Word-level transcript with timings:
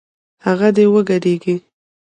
هغه 0.45 0.69
دې 0.75 0.85
وګډېږي 0.93 1.55